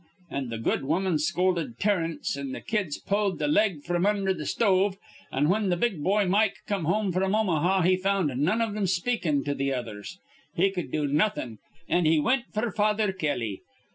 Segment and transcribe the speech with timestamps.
[0.31, 4.47] An' th' good woman scolded Terence, an' th' kids pulled th' leg fr'm undher th'
[4.47, 4.97] stove;
[5.31, 8.87] an', whin th' big boy Mike come home fr'm Omaha, he found none iv thim
[8.87, 10.17] speakin' to th' others.
[10.55, 13.61] He cud do nawthin', an' he wint f'r Father Kelly.